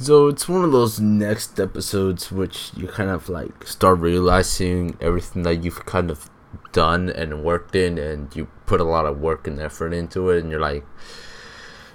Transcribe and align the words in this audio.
So 0.00 0.28
it's 0.28 0.48
one 0.48 0.64
of 0.64 0.72
those 0.72 0.98
next 0.98 1.60
episodes 1.60 2.32
which 2.32 2.70
you 2.74 2.88
kind 2.88 3.10
of 3.10 3.28
like 3.28 3.66
start 3.66 3.98
realizing 3.98 4.96
everything 4.98 5.42
that 5.42 5.62
you've 5.62 5.84
kind 5.84 6.10
of 6.10 6.30
done 6.72 7.10
and 7.10 7.44
worked 7.44 7.76
in, 7.76 7.98
and 7.98 8.34
you 8.34 8.48
put 8.64 8.80
a 8.80 8.84
lot 8.84 9.04
of 9.04 9.20
work 9.20 9.46
and 9.46 9.60
effort 9.60 9.92
into 9.92 10.30
it, 10.30 10.42
and 10.42 10.50
you're 10.50 10.58
like, 10.58 10.86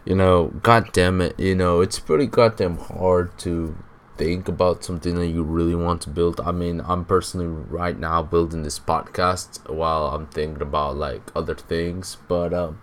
you 0.05 0.13
know, 0.13 0.54
god 0.62 0.94
damn 0.94 1.20
it, 1.20 1.39
you 1.39 1.55
know, 1.55 1.81
it's 1.81 1.97
pretty 1.97 2.28
goddamn 2.28 2.78
hard 2.78 3.36
to 3.39 3.76
think 4.18 4.48
about 4.48 4.84
something 4.84 5.16
that 5.16 5.28
you 5.28 5.42
really 5.42 5.74
want 5.74 6.04
to 6.04 6.12
build. 6.12 6.40
I 6.40 6.52
mean, 6.52 6.82
I'm 6.86 7.06
personally 7.06 7.48
right 7.48 7.98
now 8.00 8.22
building 8.22 8.62
this 8.62 8.78
podcast 8.80 9.68
while 9.68 10.10
I'm 10.10 10.28
thinking 10.28 10.62
about 10.62 10.96
like 10.96 11.32
other 11.36 11.56
things, 11.56 12.18
but 12.28 12.54
um 12.54 12.80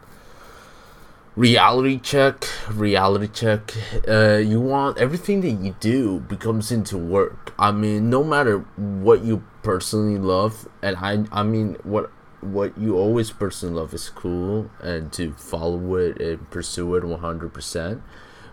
reality 1.35 1.99
check 1.99 2.47
reality 2.71 3.27
check 3.27 3.73
uh 4.07 4.37
you 4.37 4.61
want 4.61 4.99
everything 4.99 5.41
that 5.41 5.51
you 5.51 5.75
do 5.81 6.21
becomes 6.21 6.71
into 6.71 6.99
work. 6.99 7.55
I 7.59 7.73
mean 7.73 8.11
no 8.11 8.23
matter 8.23 8.59
what 8.77 9.23
you 9.25 9.43
personally 9.63 10.19
love 10.19 10.69
and 10.83 10.97
i 10.97 11.25
i 11.33 11.43
mean 11.43 11.77
what 11.85 12.11
what 12.41 12.77
you 12.77 12.97
always 12.97 13.31
personally 13.31 13.77
love 13.77 13.95
is 13.95 14.11
cool 14.11 14.69
and 14.81 15.13
to 15.13 15.33
follow 15.35 15.95
it 15.95 16.21
and 16.21 16.51
pursue 16.51 16.97
it 16.97 17.05
100% 17.05 18.03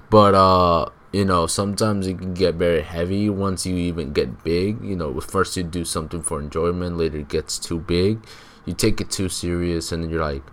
but 0.10 0.36
uh 0.36 0.86
you 1.12 1.26
know 1.26 1.48
sometimes 1.48 2.08
it 2.08 2.20
can 2.20 2.34
get 2.34 2.56
very 2.56 2.82
heavy 2.82 3.30
once 3.30 3.66
you 3.66 3.76
even 3.76 4.14
get 4.14 4.44
big. 4.44 4.84
You 4.84 4.96
know 4.96 5.20
first 5.20 5.58
you 5.58 5.64
do 5.64 5.84
something 5.84 6.22
for 6.22 6.40
enjoyment 6.40 6.98
later 6.98 7.18
it 7.20 7.30
gets 7.30 7.58
too 7.58 7.80
big. 7.80 8.20
You 8.66 8.74
take 8.74 9.02
it 9.02 9.10
too 9.10 9.30
serious 9.30 9.92
and 9.92 10.04
then 10.04 10.12
you're 10.12 10.22
like 10.22 10.44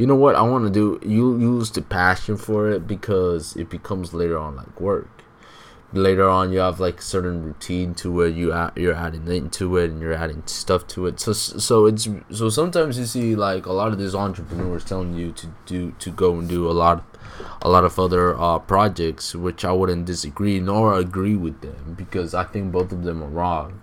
you 0.00 0.06
know 0.06 0.14
what 0.14 0.34
I 0.34 0.40
want 0.40 0.64
to 0.64 0.70
do? 0.70 0.98
You 1.06 1.38
use 1.38 1.70
the 1.70 1.82
passion 1.82 2.38
for 2.38 2.70
it 2.70 2.86
because 2.86 3.54
it 3.54 3.68
becomes 3.68 4.14
later 4.14 4.38
on 4.38 4.56
like 4.56 4.80
work. 4.80 5.10
Later 5.92 6.26
on, 6.26 6.52
you 6.52 6.60
have 6.60 6.80
like 6.80 7.00
a 7.00 7.02
certain 7.02 7.44
routine 7.44 7.94
to 7.96 8.10
where 8.10 8.26
you 8.26 8.46
you're 8.76 8.94
adding 8.94 9.28
into 9.28 9.76
it 9.76 9.90
and 9.90 10.00
you're 10.00 10.14
adding 10.14 10.42
stuff 10.46 10.86
to 10.94 11.04
it. 11.04 11.20
So 11.20 11.34
so 11.34 11.84
it's 11.84 12.08
so 12.30 12.48
sometimes 12.48 12.98
you 12.98 13.04
see 13.04 13.36
like 13.36 13.66
a 13.66 13.74
lot 13.74 13.92
of 13.92 13.98
these 13.98 14.14
entrepreneurs 14.14 14.86
telling 14.86 15.12
you 15.12 15.32
to 15.32 15.48
do 15.66 15.92
to 15.98 16.10
go 16.10 16.38
and 16.38 16.48
do 16.48 16.70
a 16.70 16.72
lot 16.72 17.04
a 17.60 17.68
lot 17.68 17.84
of 17.84 17.98
other 17.98 18.40
uh, 18.40 18.58
projects, 18.58 19.34
which 19.34 19.66
I 19.66 19.72
wouldn't 19.72 20.06
disagree 20.06 20.60
nor 20.60 20.94
agree 20.94 21.36
with 21.36 21.60
them 21.60 21.94
because 21.98 22.32
I 22.32 22.44
think 22.44 22.72
both 22.72 22.90
of 22.90 23.02
them 23.04 23.22
are 23.22 23.28
wrong 23.28 23.82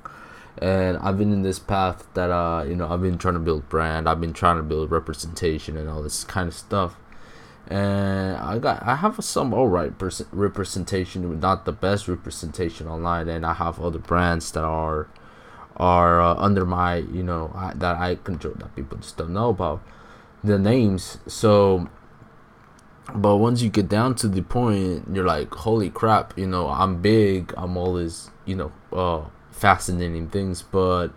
and 0.60 0.98
I've 0.98 1.18
been 1.18 1.32
in 1.32 1.44
this 1.44 1.60
path 1.60 2.08
that 2.14 2.32
uh 2.32 2.64
you 2.68 2.76
know 2.76 2.90
I've 2.90 3.02
been 3.02 3.18
trying 3.18 3.36
to 3.36 3.40
build 3.40 3.70
brand. 3.70 4.10
I've 4.10 4.22
been 4.22 4.34
trying 4.34 4.58
to 4.58 4.64
build 4.64 4.92
representation 4.92 5.78
and 5.78 5.90
all 5.90 6.02
this 6.02 6.24
kind 6.24 6.48
of 6.48 6.54
stuff. 6.54 6.96
And 7.68 8.38
I 8.38 8.60
got 8.60 8.82
I 8.84 8.96
have 8.96 9.24
some 9.24 9.54
alright 9.54 9.98
pers- 9.98 10.24
representation 10.32 11.40
not 11.40 11.66
the 11.66 11.72
best 11.72 12.08
representation 12.08 12.88
online. 12.88 13.28
And 13.28 13.46
I 13.46 13.54
have 13.54 13.80
other 13.80 14.00
brands 14.00 14.52
that 14.54 14.64
are 14.64 15.08
are 15.76 16.22
uh, 16.22 16.36
under 16.36 16.66
my 16.66 16.96
you 16.98 17.24
know 17.24 17.52
I, 17.54 17.74
that 17.76 17.98
I 17.98 18.16
control 18.16 18.56
that 18.58 18.76
people 18.76 18.98
just 18.98 19.18
don't 19.18 19.34
know 19.34 19.50
about 19.50 19.82
the 20.44 20.58
names. 20.58 21.20
So 21.28 21.88
but 23.14 23.38
once 23.38 23.62
you 23.62 23.70
get 23.70 23.88
down 23.88 24.16
to 24.16 24.28
the 24.28 24.42
point 24.42 25.06
you're 25.14 25.26
like 25.26 25.54
holy 25.54 25.90
crap 25.92 26.36
you 26.38 26.48
know 26.48 26.68
I'm 26.68 27.02
big. 27.02 27.54
I'm 27.56 27.78
always 27.78 28.32
you 28.46 28.56
know 28.56 28.72
uh 28.92 29.30
fascinating 29.58 30.30
things 30.30 30.62
but 30.62 31.10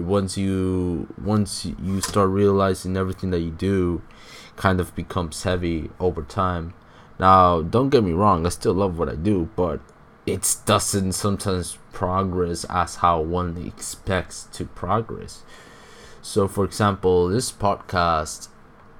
once 0.00 0.38
you 0.38 1.12
once 1.22 1.64
you 1.64 2.00
start 2.00 2.30
realizing 2.30 2.96
everything 2.96 3.30
that 3.30 3.40
you 3.40 3.50
do 3.50 4.00
kind 4.56 4.80
of 4.80 4.94
becomes 4.94 5.42
heavy 5.42 5.90
over 6.00 6.22
time. 6.22 6.72
Now 7.18 7.62
don't 7.62 7.90
get 7.90 8.04
me 8.04 8.12
wrong 8.12 8.46
i 8.46 8.48
still 8.48 8.74
love 8.74 8.98
what 8.98 9.08
i 9.08 9.14
do 9.14 9.50
but 9.56 9.80
it 10.24 10.56
doesn't 10.66 11.12
sometimes 11.12 11.78
progress 11.92 12.64
as 12.70 12.96
how 12.96 13.20
one 13.20 13.56
expects 13.58 14.44
to 14.52 14.64
progress. 14.64 15.42
So 16.22 16.48
for 16.48 16.64
example 16.64 17.28
this 17.28 17.50
podcast 17.52 18.48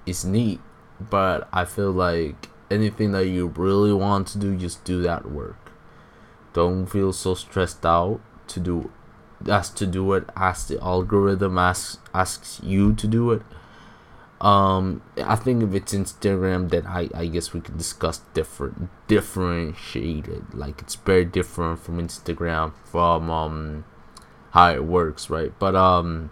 is 0.05 0.25
neat 0.25 0.61
but 0.99 1.49
i 1.53 1.65
feel 1.65 1.93
like 1.93 2.49
anything 2.71 3.13
that 3.13 3.27
you 3.27 3.47
really 3.57 3.93
want 3.93 4.27
to 4.29 4.39
do 4.39 4.57
just 4.57 4.85
do 4.85 5.01
that 5.03 5.31
work. 5.31 5.73
Don't 6.53 6.87
feel 6.87 7.13
so 7.13 7.35
stressed 7.35 7.87
out 7.87 8.21
to 8.53 8.61
do 8.61 8.91
as 9.49 9.71
to 9.71 9.87
do 9.87 10.13
it 10.13 10.25
as 10.37 10.67
the 10.69 10.81
algorithm 10.81 11.59
asks 11.59 11.99
asks 12.15 12.61
you 12.63 12.93
to 12.95 13.07
do 13.07 13.31
it. 13.33 13.43
Um 14.41 15.03
i 15.25 15.37
think 15.37 15.63
if 15.63 15.73
it's 15.75 15.95
instagram 15.95 16.69
then 16.71 16.85
i 16.87 17.09
i 17.15 17.27
guess 17.27 17.53
we 17.53 17.61
can 17.61 17.77
discuss 17.77 18.21
different 18.35 18.91
differentiated. 19.07 20.55
Like 20.55 20.81
it's 20.83 20.97
very 20.97 21.25
different 21.25 21.81
from 21.81 21.99
instagram 21.99 22.73
from 22.85 23.31
um 23.31 23.85
how 24.51 24.73
it 24.73 24.85
works 24.85 25.31
right? 25.31 25.53
But 25.59 25.75
um 25.75 26.31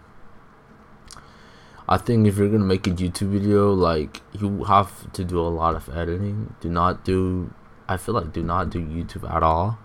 i 1.89 1.97
think 1.97 2.27
if 2.27 2.37
you're 2.37 2.49
gonna 2.49 2.63
make 2.63 2.85
a 2.87 2.91
youtube 2.91 3.31
video 3.31 3.73
like 3.73 4.21
you 4.31 4.63
have 4.65 5.11
to 5.13 5.23
do 5.23 5.39
a 5.39 5.49
lot 5.49 5.75
of 5.75 5.89
editing. 5.89 6.55
Do 6.61 6.69
not 6.69 7.03
do 7.03 7.53
i 7.87 7.97
feel 7.97 8.15
like 8.15 8.31
do 8.31 8.43
not 8.43 8.69
do 8.69 8.79
youtube 8.79 9.29
at 9.29 9.43
all 9.43 9.79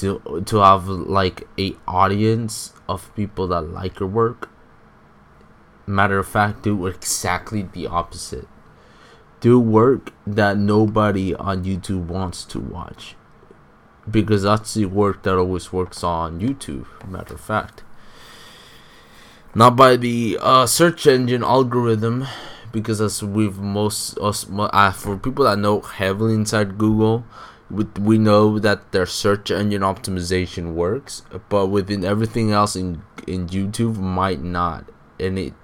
to 0.00 0.42
to 0.46 0.58
have 0.58 0.88
like 0.88 1.46
a 1.58 1.76
audience 1.86 2.72
of 2.88 3.14
people 3.14 3.46
that 3.48 3.62
like 3.62 4.00
your 4.00 4.08
work. 4.08 4.48
Matter 5.86 6.18
of 6.18 6.28
fact 6.28 6.62
do 6.62 6.86
exactly 6.86 7.62
the 7.62 7.86
opposite. 7.86 8.48
Do 9.40 9.58
work 9.58 10.12
that 10.26 10.56
nobody 10.58 11.34
on 11.34 11.64
youtube 11.64 12.06
wants 12.06 12.44
to 12.46 12.60
watch. 12.60 13.16
Because 14.10 14.42
that's 14.42 14.74
the 14.74 14.86
work 14.86 15.22
that 15.22 15.36
always 15.36 15.72
works 15.72 16.02
on 16.02 16.40
youtube 16.40 16.86
matter 17.06 17.34
of 17.34 17.40
fact. 17.40 17.82
Not 19.54 19.74
by 19.76 19.96
the 19.96 20.38
uh, 20.40 20.66
search 20.66 21.06
engine 21.06 21.42
algorithm 21.42 22.26
because 22.72 23.00
as 23.00 23.22
we've 23.22 23.58
most 23.58 24.16
us 24.18 24.46
uh, 24.50 24.92
for 24.92 25.16
people 25.16 25.44
that 25.44 25.58
know 25.58 25.80
heavily 25.80 26.34
inside 26.34 26.78
google 26.78 27.24
we 27.70 28.18
know 28.18 28.58
that 28.58 28.92
their 28.92 29.06
search 29.06 29.50
engine 29.50 29.82
optimization 29.82 30.74
works, 30.74 31.22
but 31.48 31.66
within 31.66 32.04
everything 32.04 32.50
else 32.50 32.74
in 32.74 33.02
in 33.26 33.46
YouTube 33.48 33.96
might 33.96 34.42
not, 34.42 34.84
and 35.18 35.38
it 35.38 35.54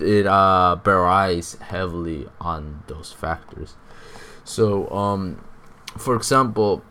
it 0.00 0.26
uh 0.26 0.76
relies 0.84 1.54
heavily 1.54 2.26
on 2.40 2.82
those 2.88 3.12
factors. 3.12 3.76
So 4.44 4.88
um, 4.90 5.44
for 5.96 6.16
example, 6.16 6.82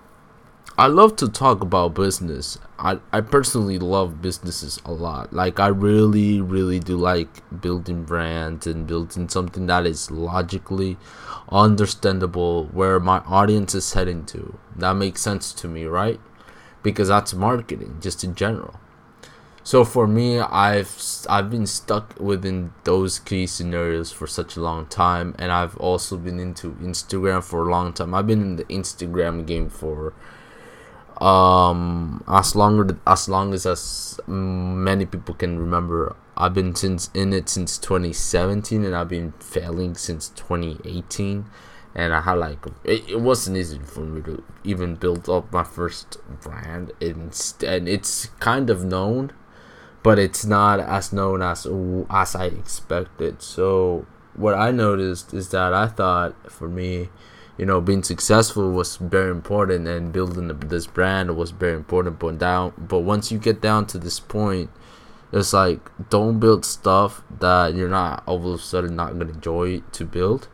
I 0.78 0.88
love 0.88 1.16
to 1.18 1.28
talk 1.28 1.62
about 1.62 1.94
business. 1.94 2.58
I, 2.80 3.00
I 3.12 3.22
personally 3.22 3.80
love 3.80 4.22
businesses 4.22 4.80
a 4.86 4.92
lot. 4.92 5.34
Like 5.34 5.60
I 5.60 5.68
really 5.68 6.42
really 6.42 6.80
do 6.80 6.98
like 6.98 7.62
building 7.62 8.04
brands 8.04 8.68
and 8.68 8.86
building 8.86 9.30
something 9.30 9.66
that 9.68 9.86
is 9.86 10.12
logically 10.12 10.98
understandable 11.50 12.66
where 12.66 13.00
my 13.00 13.20
audience 13.20 13.74
is 13.74 13.94
heading 13.94 14.26
to. 14.28 14.60
That 14.76 14.94
makes 14.94 15.22
sense 15.22 15.54
to 15.54 15.68
me, 15.68 15.86
right? 15.86 16.20
Because 16.84 17.08
that's 17.08 17.34
marketing 17.34 17.98
just 18.00 18.24
in 18.24 18.36
general. 18.36 18.80
So 19.64 19.84
for 19.84 20.08
me, 20.08 20.40
I've 20.40 20.96
I've 21.28 21.50
been 21.50 21.68
stuck 21.68 22.18
within 22.20 22.72
those 22.84 23.20
key 23.20 23.48
scenarios 23.48 24.12
for 24.12 24.26
such 24.26 24.56
a 24.56 24.62
long 24.62 24.86
time 24.86 25.36
and 25.38 25.52
I've 25.52 25.76
also 25.78 26.16
been 26.16 26.40
into 26.40 26.72
Instagram 26.76 27.44
for 27.44 27.68
a 27.68 27.72
long 27.72 27.92
time. 27.92 28.14
I've 28.14 28.28
been 28.28 28.42
in 28.42 28.56
the 28.56 28.66
Instagram 28.66 29.46
game 29.46 29.70
for 29.70 30.14
um 31.22 32.24
as 32.28 32.56
long 32.56 33.00
as 33.08 33.28
long 33.28 33.54
as 33.54 33.66
as 33.66 34.20
many 34.28 35.06
people 35.06 35.34
can 35.34 35.58
remember 35.58 36.16
i've 36.36 36.54
been 36.54 36.76
since 36.76 37.10
in 37.14 37.34
it 37.34 37.50
since 37.50 37.78
2017 37.78 38.84
and 38.84 38.96
i've 38.96 39.10
been 39.10 39.32
failing 39.40 39.96
since 39.96 40.30
2018 40.30 41.46
and 41.96 42.14
i 42.14 42.22
had 42.22 42.34
like 42.34 42.60
it, 42.84 43.10
it 43.10 43.20
wasn't 43.20 43.58
easy 43.58 43.80
for 43.80 44.02
me 44.02 44.22
to 44.22 44.44
even 44.64 44.96
build 44.96 45.28
up 45.28 45.52
my 45.52 45.64
first 45.64 46.18
brand 46.42 46.92
and, 47.02 47.56
and 47.66 47.90
it's 47.90 48.28
kind 48.40 48.70
of 48.70 48.86
known 48.86 49.31
but 50.08 50.18
it's 50.18 50.46
not 50.46 50.80
as 50.80 51.12
known 51.12 51.42
as 51.42 51.68
as 52.10 52.34
i 52.34 52.46
expected. 52.46 53.42
So 53.42 54.06
what 54.36 54.54
i 54.54 54.72
noticed 54.72 55.34
is 55.34 55.50
that 55.50 55.74
i 55.74 55.88
thought 55.88 56.34
for 56.50 56.70
me 56.70 57.10
you 57.57 57.65
know 57.65 57.81
being 57.81 58.04
successful 58.04 58.71
was 58.71 58.98
very 58.98 59.31
important 59.31 59.88
and 59.88 60.13
building 60.13 60.48
this 60.59 60.88
brand 60.88 61.36
was 61.36 61.51
very 61.51 61.74
important 61.74 62.19
but 62.19 62.38
down 62.38 62.71
but 62.77 63.00
once 63.00 63.31
you 63.31 63.38
get 63.38 63.62
down 63.62 63.86
to 63.86 63.98
this 63.98 64.19
point 64.19 64.69
it's 65.31 65.54
like 65.54 65.80
don't 66.09 66.39
build 66.39 66.63
stuff 66.63 67.21
that 67.39 67.75
you're 67.75 67.89
not 67.89 68.24
all 68.25 68.38
of 68.38 68.59
a 68.59 68.63
sudden 68.63 68.95
not 68.95 69.18
gonna 69.18 69.31
enjoy 69.31 69.81
to 69.92 70.06
build. 70.06 70.48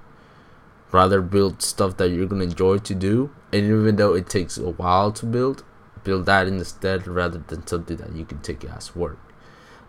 Rather 0.91 1.21
build 1.21 1.61
stuff 1.61 1.97
that 1.97 2.09
you're 2.09 2.27
gonna 2.27 2.44
enjoy 2.44 2.77
to 2.79 2.95
do 2.95 3.31
and 3.51 3.65
even 3.65 3.95
though 3.95 4.13
it 4.13 4.29
takes 4.29 4.57
a 4.57 4.69
while 4.71 5.11
to 5.11 5.25
build 5.25 5.63
build 6.03 6.25
that 6.25 6.47
instead 6.47 7.07
rather 7.07 7.39
than 7.47 7.65
something 7.65 7.97
that 7.97 8.13
you 8.13 8.25
can 8.25 8.39
take 8.41 8.63
as 8.65 8.95
work 8.95 9.17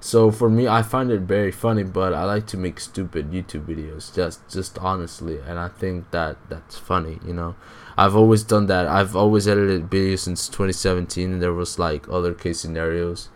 So 0.04 0.30
for 0.30 0.50
me, 0.50 0.68
I 0.68 0.82
find 0.82 1.10
it 1.10 1.22
very 1.22 1.50
funny, 1.50 1.82
but 1.82 2.12
I 2.12 2.24
like 2.24 2.46
to 2.48 2.58
make 2.58 2.78
stupid 2.78 3.30
YouTube 3.32 3.64
videos, 3.64 4.14
just 4.14 4.46
just 4.50 4.76
honestly, 4.76 5.38
and 5.38 5.58
I 5.58 5.68
think 5.68 6.10
that 6.10 6.36
that's 6.50 6.76
funny. 6.76 7.20
You 7.26 7.32
know, 7.32 7.56
I've 7.96 8.14
always 8.14 8.42
done 8.42 8.66
that. 8.66 8.86
I've 8.86 9.16
always 9.16 9.48
edited 9.48 9.88
videos 9.88 10.18
since 10.18 10.46
2017, 10.48 11.32
and 11.32 11.40
there 11.40 11.54
was 11.54 11.78
like 11.78 12.06
other 12.10 12.34
case 12.34 12.60
scenarios 12.60 13.30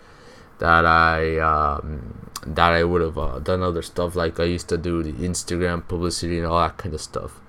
that 0.58 0.84
I 0.84 1.38
um, 1.38 2.28
that 2.46 2.72
I 2.72 2.84
would 2.84 3.00
have 3.00 3.16
uh, 3.16 3.38
done 3.38 3.62
other 3.62 3.80
stuff. 3.80 4.14
Like 4.14 4.38
I 4.38 4.44
used 4.44 4.68
to 4.68 4.76
do 4.76 5.02
the 5.02 5.14
Instagram 5.14 5.88
publicity 5.88 6.36
and 6.36 6.46
all 6.46 6.60
that 6.60 6.76
kind 6.76 6.94
of 6.94 7.00
stuff, 7.00 7.40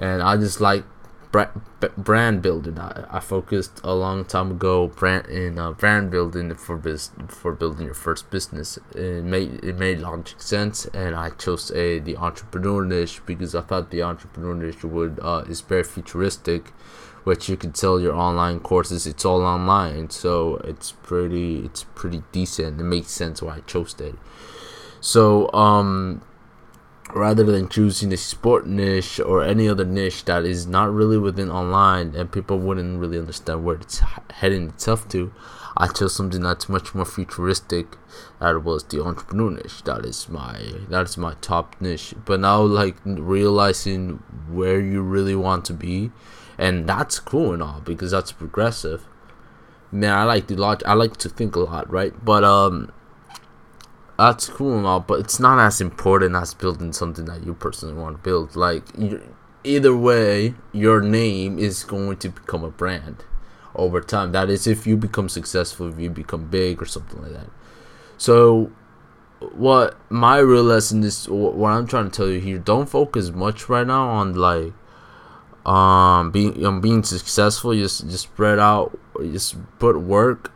and 0.00 0.20
I 0.20 0.36
just 0.36 0.60
like 0.60 0.82
brand 1.30 2.42
building. 2.42 2.78
I, 2.78 3.04
I 3.10 3.20
focused 3.20 3.80
a 3.84 3.94
long 3.94 4.24
time 4.24 4.52
ago 4.52 4.88
brand 4.88 5.26
in 5.26 5.58
uh, 5.58 5.72
brand 5.72 6.10
building 6.10 6.54
for 6.54 6.76
biz, 6.76 7.10
for 7.28 7.52
building 7.52 7.86
your 7.86 7.94
first 7.94 8.30
business. 8.30 8.78
It 8.94 9.24
made 9.24 9.62
it 9.64 9.76
made 9.78 10.00
logic 10.00 10.40
sense, 10.40 10.86
and 10.86 11.14
I 11.14 11.30
chose 11.30 11.70
a 11.72 11.98
the 11.98 12.16
entrepreneur 12.16 12.84
niche 12.84 13.20
because 13.26 13.54
I 13.54 13.60
thought 13.62 13.90
the 13.90 14.02
entrepreneur 14.02 14.54
niche 14.54 14.84
would 14.84 15.18
uh, 15.22 15.44
is 15.48 15.60
very 15.60 15.84
futuristic, 15.84 16.68
which 17.24 17.48
you 17.48 17.56
can 17.56 17.74
sell 17.74 18.00
your 18.00 18.14
online 18.14 18.60
courses. 18.60 19.06
It's 19.06 19.24
all 19.24 19.42
online, 19.42 20.10
so 20.10 20.56
it's 20.64 20.92
pretty 20.92 21.64
it's 21.64 21.84
pretty 21.94 22.22
decent. 22.32 22.80
It 22.80 22.84
makes 22.84 23.10
sense 23.10 23.42
why 23.42 23.56
I 23.56 23.60
chose 23.60 23.94
it. 24.00 24.14
So 25.00 25.52
um 25.52 26.22
rather 27.14 27.44
than 27.44 27.68
choosing 27.68 28.12
a 28.12 28.16
sport 28.16 28.66
niche 28.66 29.18
or 29.20 29.42
any 29.42 29.68
other 29.68 29.84
niche 29.84 30.24
that 30.26 30.44
is 30.44 30.66
not 30.66 30.92
really 30.92 31.18
within 31.18 31.50
online 31.50 32.14
and 32.14 32.30
people 32.30 32.58
wouldn't 32.58 33.00
really 33.00 33.18
understand 33.18 33.64
where 33.64 33.76
it's 33.76 34.02
heading 34.30 34.68
itself 34.68 35.08
to. 35.08 35.32
I 35.76 35.86
chose 35.86 36.14
something 36.14 36.42
that's 36.42 36.68
much 36.68 36.94
more 36.94 37.04
futuristic 37.04 37.96
that 38.40 38.62
was 38.64 38.84
the 38.84 39.02
entrepreneur 39.02 39.50
niche. 39.50 39.84
That 39.84 40.04
is 40.04 40.28
my 40.28 40.60
that 40.88 41.06
is 41.06 41.16
my 41.16 41.34
top 41.40 41.76
niche. 41.80 42.14
But 42.24 42.40
now 42.40 42.62
like 42.62 42.96
realizing 43.04 44.22
where 44.50 44.80
you 44.80 45.02
really 45.02 45.36
want 45.36 45.64
to 45.66 45.74
be 45.74 46.10
and 46.58 46.88
that's 46.88 47.20
cool 47.20 47.52
and 47.52 47.62
all 47.62 47.80
because 47.80 48.10
that's 48.10 48.32
progressive. 48.32 49.06
Man 49.90 50.12
i 50.12 50.24
like 50.24 50.46
to 50.48 50.60
lot 50.60 50.82
i 50.84 50.92
like 50.92 51.16
to 51.18 51.28
think 51.28 51.56
a 51.56 51.60
lot 51.60 51.90
right? 51.90 52.12
But 52.24 52.44
um 52.44 52.92
that's 54.18 54.48
cool 54.48 54.76
and 54.76 54.86
all, 54.86 55.00
but 55.00 55.20
it's 55.20 55.38
not 55.38 55.64
as 55.64 55.80
important 55.80 56.34
as 56.34 56.52
building 56.52 56.92
something 56.92 57.24
that 57.26 57.46
you 57.46 57.54
personally 57.54 57.94
want 57.94 58.16
to 58.16 58.22
build. 58.22 58.56
Like, 58.56 58.82
either 59.62 59.96
way, 59.96 60.54
your 60.72 61.00
name 61.00 61.58
is 61.58 61.84
going 61.84 62.16
to 62.18 62.28
become 62.28 62.64
a 62.64 62.70
brand 62.70 63.24
over 63.76 64.00
time. 64.00 64.32
That 64.32 64.50
is, 64.50 64.66
if 64.66 64.86
you 64.88 64.96
become 64.96 65.28
successful, 65.28 65.88
if 65.88 66.00
you 66.00 66.10
become 66.10 66.46
big 66.48 66.82
or 66.82 66.86
something 66.86 67.22
like 67.22 67.32
that. 67.32 67.48
So, 68.16 68.72
what 69.52 69.96
my 70.10 70.38
real 70.38 70.64
lesson 70.64 71.04
is, 71.04 71.28
what 71.28 71.70
I'm 71.70 71.86
trying 71.86 72.10
to 72.10 72.16
tell 72.16 72.28
you 72.28 72.40
here, 72.40 72.58
don't 72.58 72.88
focus 72.88 73.30
much 73.30 73.68
right 73.68 73.86
now 73.86 74.08
on 74.08 74.34
like 74.34 74.72
um 75.64 76.32
being 76.32 76.80
being 76.80 77.04
successful. 77.04 77.72
Just 77.72 78.08
just 78.08 78.24
spread 78.24 78.58
out, 78.58 78.98
just 79.20 79.54
put 79.78 80.00
work 80.00 80.52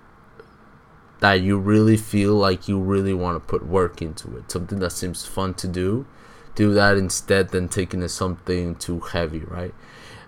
that 1.22 1.40
you 1.40 1.56
really 1.56 1.96
feel 1.96 2.34
like 2.34 2.66
you 2.66 2.80
really 2.80 3.14
want 3.14 3.36
to 3.36 3.48
put 3.48 3.64
work 3.64 4.02
into 4.02 4.36
it. 4.36 4.50
Something 4.50 4.80
that 4.80 4.90
seems 4.90 5.24
fun 5.24 5.54
to 5.54 5.68
do, 5.68 6.04
do 6.56 6.74
that 6.74 6.96
instead 6.96 7.50
than 7.50 7.68
taking 7.68 8.02
it 8.02 8.08
something 8.08 8.74
too 8.74 8.98
heavy, 8.98 9.38
right? 9.38 9.72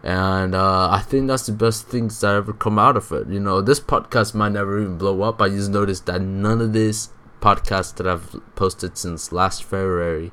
And 0.04 0.54
uh, 0.54 0.88
I 0.92 1.00
think 1.00 1.26
that's 1.26 1.46
the 1.46 1.52
best 1.52 1.88
things 1.88 2.20
that 2.20 2.36
ever 2.36 2.52
come 2.52 2.78
out 2.78 2.96
of 2.96 3.10
it. 3.10 3.26
You 3.26 3.40
know, 3.40 3.60
this 3.60 3.80
podcast 3.80 4.36
might 4.36 4.52
never 4.52 4.80
even 4.80 4.96
blow 4.96 5.22
up. 5.22 5.42
I 5.42 5.48
just 5.48 5.72
noticed 5.72 6.06
that 6.06 6.20
none 6.20 6.60
of 6.60 6.72
this 6.72 7.08
podcast 7.40 7.96
that 7.96 8.06
I've 8.06 8.36
posted 8.54 8.96
since 8.96 9.32
last 9.32 9.64
February 9.64 10.30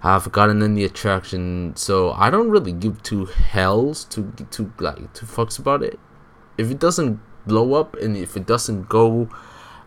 have 0.00 0.32
gotten 0.32 0.64
any 0.64 0.82
attraction. 0.82 1.76
So 1.76 2.10
I 2.10 2.28
don't 2.28 2.50
really 2.50 2.72
give 2.72 3.04
two 3.04 3.26
hells 3.26 4.04
to 4.06 4.32
to 4.50 4.72
like 4.80 5.14
two 5.14 5.26
fucks 5.26 5.60
about 5.60 5.84
it. 5.84 6.00
If 6.58 6.72
it 6.72 6.80
doesn't 6.80 7.20
blow 7.46 7.74
up 7.74 7.94
and 7.94 8.16
if 8.16 8.36
it 8.36 8.48
doesn't 8.48 8.88
go 8.88 9.28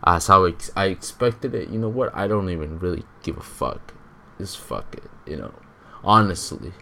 as 0.04 0.26
how 0.26 0.46
I 0.76 0.86
expected 0.86 1.54
it. 1.54 1.68
You 1.70 1.78
know 1.78 1.88
what? 1.88 2.14
I 2.14 2.26
don't 2.26 2.50
even 2.50 2.78
really 2.78 3.04
give 3.22 3.36
a 3.36 3.42
fuck. 3.42 3.94
Just 4.38 4.58
fuck 4.58 4.94
it. 4.94 5.10
You 5.30 5.36
know, 5.36 5.54
honestly. 6.02 6.72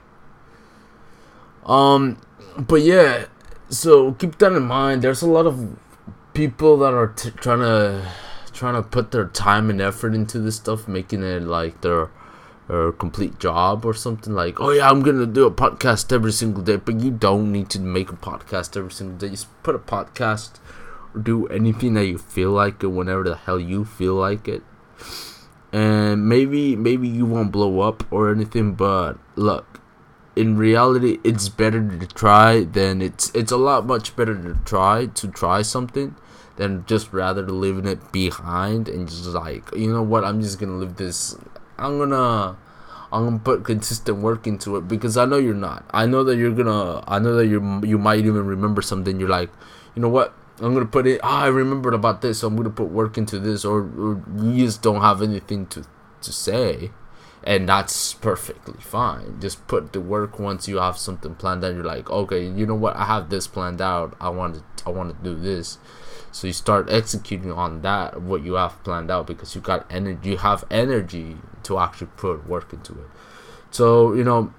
Um, 1.65 2.19
but 2.59 2.83
yeah. 2.83 3.27
So 3.69 4.13
keep 4.13 4.39
that 4.39 4.53
in 4.53 4.65
mind. 4.65 5.03
There's 5.03 5.23
a 5.23 5.29
lot 5.29 5.47
of 5.47 5.79
people 6.35 6.77
that 6.79 6.93
are 6.93 7.09
t- 7.09 7.31
trying 7.31 7.61
to 7.61 8.07
trying 8.53 8.75
to 8.75 8.83
put 8.83 9.13
their 9.13 9.27
time 9.27 9.71
and 9.71 9.81
effort 9.81 10.15
into 10.15 10.39
this 10.39 10.57
stuff, 10.57 10.87
making 10.87 11.23
it 11.23 11.43
like 11.43 11.81
their 11.81 12.11
or 12.69 12.93
complete 12.93 13.39
job 13.39 13.85
or 13.85 13.93
something 13.93 14.35
like 14.35 14.61
oh 14.61 14.71
yeah 14.71 14.89
i'm 14.89 15.03
gonna 15.03 15.27
do 15.27 15.45
a 15.45 15.51
podcast 15.51 16.13
every 16.13 16.33
single 16.33 16.63
day 16.63 16.77
but 16.77 17.01
you 17.01 17.11
don't 17.11 17.51
need 17.51 17.69
to 17.69 17.81
make 17.81 18.11
a 18.11 18.17
podcast 18.17 18.77
every 18.77 18.91
single 18.91 19.17
day 19.19 19.29
just 19.29 19.63
put 19.63 19.75
a 19.75 19.79
podcast 19.79 20.53
do 21.21 21.47
anything 21.49 21.95
that 21.95 22.07
you 22.07 22.19
feel 22.19 22.51
like 22.51 22.83
it 22.83 22.89
whenever 22.89 23.25
the 23.25 23.37
hell 23.37 23.61
you 23.61 23.85
feel 23.85 24.15
like 24.15 24.49
it. 24.49 24.63
And 25.73 26.29
maybe 26.29 26.77
maybe 26.77 27.09
you 27.09 27.25
won't 27.25 27.51
blow 27.53 27.81
up 27.81 28.05
or 28.13 28.31
anything, 28.31 28.75
but 28.75 29.15
look, 29.37 29.81
in 30.37 30.57
reality 30.57 31.19
it's 31.25 31.49
better 31.49 31.81
to 31.99 32.07
try 32.07 32.65
than 32.65 33.03
it's 33.03 33.31
it's 33.35 33.53
a 33.53 33.57
lot 33.57 33.87
much 33.87 34.15
better 34.17 34.35
to 34.35 34.59
try 34.65 35.07
to 35.07 35.29
try 35.29 35.63
something 35.63 36.15
than 36.57 36.85
just 36.87 37.13
rather 37.13 37.47
leaving 37.49 37.87
it 37.87 38.13
behind 38.13 38.89
and 38.89 39.09
just 39.09 39.27
like 39.27 39.75
you 39.75 39.93
know 39.93 40.03
what 40.03 40.25
I'm 40.25 40.41
just 40.41 40.59
gonna 40.59 40.77
leave 40.77 40.97
this 40.97 41.37
I'm 41.79 41.99
gonna 41.99 42.57
I'm 43.13 43.25
gonna 43.27 43.39
put 43.41 43.65
consistent 43.65 44.19
work 44.19 44.47
into 44.47 44.77
it 44.77 44.89
because 44.89 45.19
I 45.19 45.27
know 45.27 45.37
you're 45.37 45.53
not. 45.53 45.85
I 45.91 46.07
know 46.07 46.25
that 46.25 46.37
you're 46.37 46.53
gonna. 46.53 47.05
I 47.07 47.19
know 47.19 47.37
that 47.37 47.47
you 47.47 47.83
you 47.85 47.99
might 47.99 48.21
even 48.21 48.47
remember 48.47 48.81
something. 48.81 49.21
You're 49.21 49.29
like, 49.29 49.51
you 49.95 50.01
know 50.01 50.09
what? 50.09 50.33
I'm 50.63 50.75
gonna 50.75 50.87
put 50.87 51.07
it. 51.07 51.21
Ah, 51.23 51.43
I 51.43 51.47
remembered 51.49 51.95
about 51.95 52.23
this, 52.23 52.41
so 52.41 52.49
I'm 52.49 52.57
gonna 52.57 52.71
put 52.71 52.89
work 52.89 53.19
into 53.19 53.39
this, 53.39 53.65
or, 53.65 53.81
or 53.81 54.23
you 54.41 54.65
just 54.65 54.83
don't 54.83 55.01
have 55.01 55.21
anything 55.21 55.67
to 55.67 55.85
to 56.23 56.33
say, 56.33 56.93
and 57.43 57.69
that's 57.69 58.15
perfectly 58.15 58.81
fine. 58.81 59.41
Just 59.41 59.67
put 59.67 59.93
the 59.93 60.01
work 60.01 60.39
once 60.39 60.69
you 60.69 60.77
have 60.77 60.97
something 60.97 61.35
planned 61.35 61.65
out. 61.65 61.75
You're 61.75 61.85
like, 61.85 62.09
okay, 62.11 62.45
you 62.47 62.65
know 62.65 62.77
what? 62.77 62.97
I 62.97 63.07
have 63.07 63.29
this 63.29 63.47
planned 63.47 63.81
out. 63.81 64.17
I 64.21 64.29
want 64.29 64.55
to 64.55 64.63
I 64.87 64.91
want 64.91 65.17
to 65.17 65.25
do 65.25 65.35
this. 65.35 65.79
So 66.31 66.47
you 66.47 66.53
start 66.53 66.89
executing 66.89 67.53
on 67.53 67.83
that 67.83 68.23
what 68.23 68.43
you 68.43 68.55
have 68.55 68.83
planned 68.85 69.11
out 69.11 69.27
because 69.27 69.55
you 69.55 69.61
got 69.61 69.85
energy. 69.91 70.31
You 70.31 70.37
have 70.39 70.65
energy 70.71 71.39
to 71.65 71.79
actually 71.79 72.11
put 72.17 72.47
work 72.47 72.73
into 72.73 72.93
it. 72.93 73.09
So 73.71 74.15
you 74.15 74.25
know 74.25 74.55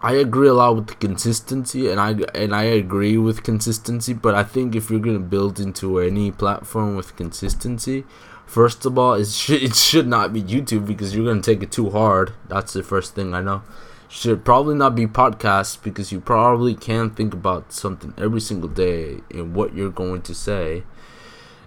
I 0.00 0.12
agree 0.12 0.46
a 0.46 0.54
lot 0.54 0.76
with 0.76 0.86
the 0.86 0.94
consistency, 0.94 1.90
and 1.90 2.00
I 2.00 2.12
and 2.34 2.54
I 2.54 2.62
agree 2.64 3.16
with 3.16 3.42
consistency. 3.42 4.12
But 4.12 4.34
I 4.34 4.44
think 4.44 4.76
if 4.76 4.90
you're 4.90 5.00
gonna 5.00 5.18
build 5.18 5.58
into 5.58 5.98
any 5.98 6.30
platform 6.30 6.94
with 6.94 7.16
consistency, 7.16 8.04
first 8.46 8.86
of 8.86 8.96
all, 8.96 9.14
it 9.14 9.26
should 9.28 9.62
it 9.62 9.74
should 9.74 10.06
not 10.06 10.32
be 10.32 10.40
YouTube 10.42 10.86
because 10.86 11.14
you're 11.16 11.26
gonna 11.26 11.42
take 11.42 11.62
it 11.64 11.72
too 11.72 11.90
hard. 11.90 12.32
That's 12.48 12.72
the 12.74 12.84
first 12.84 13.14
thing 13.16 13.34
I 13.34 13.40
know. 13.40 13.62
Should 14.08 14.44
probably 14.44 14.76
not 14.76 14.94
be 14.94 15.06
podcasts 15.06 15.76
because 15.82 16.12
you 16.12 16.20
probably 16.20 16.74
can 16.74 17.10
think 17.10 17.34
about 17.34 17.72
something 17.72 18.14
every 18.16 18.40
single 18.40 18.70
day 18.70 19.20
and 19.30 19.54
what 19.54 19.74
you're 19.74 19.90
going 19.90 20.22
to 20.22 20.34
say. 20.34 20.84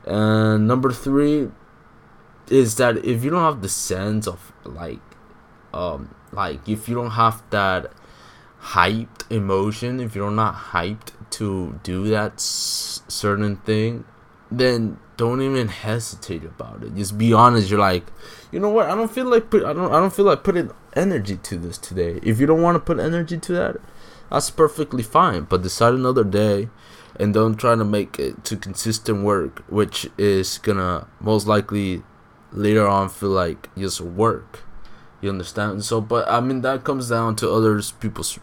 And 0.05 0.67
number 0.67 0.91
three 0.91 1.49
is 2.49 2.75
that 2.77 2.97
if 3.05 3.23
you 3.23 3.29
don't 3.29 3.43
have 3.43 3.61
the 3.61 3.69
sense 3.69 4.25
of 4.25 4.51
like, 4.63 5.01
um, 5.71 6.15
like 6.31 6.67
if 6.67 6.89
you 6.89 6.95
don't 6.95 7.11
have 7.11 7.43
that 7.51 7.91
hyped 8.61 9.29
emotion, 9.31 9.99
if 9.99 10.15
you're 10.15 10.31
not 10.31 10.55
hyped 10.55 11.11
to 11.31 11.79
do 11.83 12.07
that 12.09 12.33
s- 12.33 13.01
certain 13.07 13.57
thing, 13.57 14.05
then 14.51 14.99
don't 15.17 15.41
even 15.41 15.67
hesitate 15.67 16.43
about 16.43 16.83
it. 16.83 16.95
Just 16.95 17.17
be 17.17 17.33
honest. 17.33 17.69
You're 17.69 17.79
like, 17.79 18.05
you 18.51 18.59
know 18.59 18.69
what? 18.69 18.89
I 18.89 18.95
don't 18.95 19.11
feel 19.11 19.25
like 19.25 19.49
put. 19.49 19.63
I 19.63 19.73
don't. 19.73 19.91
I 19.93 19.99
don't 19.99 20.13
feel 20.13 20.25
like 20.25 20.43
putting 20.43 20.71
energy 20.95 21.37
to 21.37 21.57
this 21.57 21.77
today. 21.77 22.19
If 22.23 22.39
you 22.39 22.47
don't 22.47 22.61
want 22.61 22.75
to 22.75 22.79
put 22.79 22.99
energy 22.99 23.37
to 23.37 23.53
that, 23.53 23.77
that's 24.29 24.49
perfectly 24.49 25.03
fine. 25.03 25.43
But 25.43 25.61
decide 25.61 25.93
another 25.93 26.23
day, 26.23 26.69
and 27.19 27.33
don't 27.33 27.55
try 27.55 27.75
to 27.75 27.85
make 27.85 28.19
it 28.19 28.43
to 28.45 28.57
consistent 28.57 29.23
work, 29.23 29.63
which 29.69 30.09
is 30.17 30.57
gonna 30.57 31.07
most 31.19 31.47
likely 31.47 32.03
later 32.51 32.87
on 32.87 33.09
feel 33.09 33.29
like 33.29 33.73
just 33.77 34.01
work. 34.01 34.63
You 35.21 35.29
understand? 35.29 35.85
So, 35.85 36.01
but 36.01 36.27
I 36.29 36.41
mean 36.41 36.61
that 36.61 36.83
comes 36.83 37.09
down 37.09 37.35
to 37.37 37.49
others 37.51 37.91
people's 37.93 38.39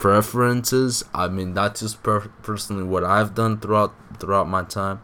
preferences. 0.00 1.04
I 1.14 1.28
mean, 1.28 1.54
that's 1.54 1.80
just 1.80 2.02
per- 2.02 2.32
personally 2.42 2.82
what 2.84 3.04
I've 3.04 3.34
done 3.34 3.60
throughout 3.60 3.94
throughout 4.18 4.48
my 4.48 4.64
time, 4.64 5.00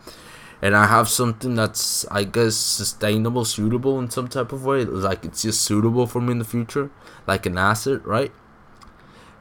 and 0.61 0.75
I 0.77 0.87
have 0.87 1.09
something 1.09 1.55
that's 1.55 2.07
I 2.11 2.25
guess 2.25 2.57
sustainable, 2.57 3.45
suitable 3.45 3.99
in 4.01 4.11
some 4.11 4.29
type 4.29 4.53
of 4.53 4.65
way. 4.65 4.85
Like 4.85 5.25
it's 5.25 5.43
just 5.43 5.63
suitable 5.63 6.07
for 6.07 6.21
me 6.21 6.33
in 6.33 6.39
the 6.41 6.45
future, 6.57 6.91
like 7.27 7.47
an 7.47 7.59
asset, 7.59 8.05
right? 8.07 8.33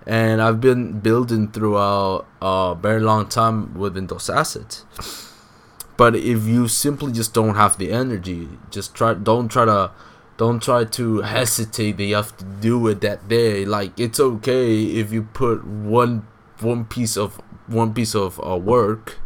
And 0.08 0.42
I've 0.42 0.62
been 0.62 1.00
building 1.00 1.52
throughout 1.52 2.28
a 2.42 2.76
very 2.80 3.02
long 3.02 3.28
time 3.28 3.74
within 3.74 4.08
those 4.08 4.30
assets. 4.30 4.86
but 5.98 6.16
if 6.16 6.44
you 6.46 6.68
simply 6.68 7.12
just 7.12 7.34
don't 7.34 7.56
have 7.56 7.78
the 7.78 7.92
energy 7.92 8.50
just 8.70 8.94
try 8.94 9.14
don't 9.14 9.48
try 9.48 9.66
to 9.66 9.92
don't 10.38 10.62
try 10.62 10.86
to 10.86 11.22
hesitate. 11.22 11.98
That 11.98 12.06
you 12.06 12.16
have 12.16 12.36
to 12.38 12.46
do 12.46 12.88
it 12.88 13.02
that 13.02 13.28
day. 13.28 13.66
Like 13.66 14.00
it's 14.00 14.20
okay 14.20 14.84
if 14.84 15.12
you 15.12 15.24
put 15.24 15.66
one 15.66 16.28
one 16.60 16.86
piece 16.86 17.18
of 17.18 17.42
one 17.68 17.94
piece 17.94 18.16
of 18.16 18.40
uh, 18.46 18.58
work 18.58 19.18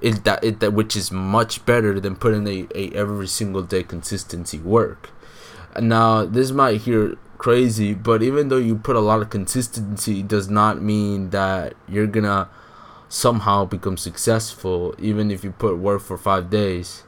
it 0.00 0.24
that 0.24 0.42
it 0.44 0.60
that 0.60 0.72
which 0.72 0.96
is 0.96 1.10
much 1.10 1.64
better 1.64 1.98
than 1.98 2.16
putting 2.16 2.46
a, 2.46 2.66
a 2.74 2.90
every 2.92 3.26
single 3.26 3.62
day 3.62 3.82
consistency 3.82 4.58
work. 4.58 5.10
Now 5.80 6.24
this 6.24 6.50
might 6.50 6.82
hear 6.82 7.16
crazy 7.38 7.92
but 7.94 8.22
even 8.22 8.48
though 8.48 8.56
you 8.56 8.76
put 8.76 8.96
a 8.96 9.00
lot 9.00 9.20
of 9.20 9.30
consistency 9.30 10.22
does 10.22 10.48
not 10.48 10.80
mean 10.80 11.30
that 11.30 11.74
you're 11.86 12.06
gonna 12.06 12.48
somehow 13.08 13.64
become 13.64 13.96
successful 13.96 14.94
even 14.98 15.30
if 15.30 15.44
you 15.44 15.52
put 15.52 15.78
work 15.78 16.02
for 16.02 16.16
five 16.16 16.50
days. 16.50 17.04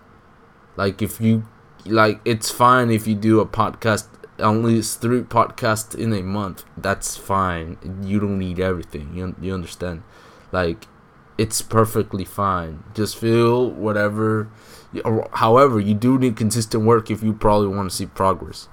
Like 0.76 1.02
if 1.02 1.21
you 1.21 1.45
like 1.88 2.21
it's 2.25 2.50
fine 2.50 2.90
if 2.90 3.07
you 3.07 3.14
do 3.14 3.40
a 3.40 3.47
podcast 3.47 4.07
only 4.40 4.80
three 4.83 5.23
podcasts 5.23 5.95
in 5.95 6.12
a 6.12 6.23
month 6.23 6.64
that's 6.76 7.16
fine. 7.16 7.76
You 8.02 8.21
don't 8.21 8.38
need 8.38 8.61
everything 8.61 9.12
you, 9.14 9.35
you 9.40 9.52
understand? 9.52 10.02
Like 10.52 10.87
it's 11.37 11.61
perfectly 11.62 12.25
fine. 12.25 12.85
Just 12.95 13.16
feel 13.18 13.71
whatever 13.71 14.49
however 15.35 15.78
you 15.80 15.95
do 15.95 16.18
need 16.18 16.37
consistent 16.37 16.85
work 16.85 17.11
if 17.11 17.23
you 17.23 17.33
probably 17.33 17.68
want 17.68 17.90
to 17.90 17.97
see 17.97 18.07
progress. 18.07 18.68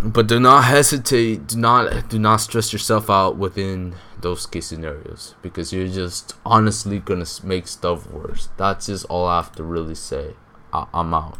But 0.00 0.26
do 0.28 0.38
not 0.38 0.64
hesitate 0.64 1.46
do 1.48 1.56
not 1.58 2.08
do 2.08 2.18
not 2.18 2.36
stress 2.36 2.72
yourself 2.72 3.10
out 3.10 3.36
within 3.36 3.96
those 4.20 4.46
case 4.46 4.66
scenarios 4.66 5.34
because 5.42 5.72
you're 5.72 5.88
just 5.88 6.34
honestly 6.46 6.98
gonna 6.98 7.26
make 7.42 7.66
stuff 7.68 8.08
worse. 8.10 8.48
That's 8.56 8.86
just 8.86 9.04
all 9.06 9.26
i 9.26 9.36
have 9.36 9.52
to 9.56 9.62
really 9.62 9.94
say. 9.94 10.34
I- 10.72 10.86
i'm 10.92 11.12
out 11.14 11.36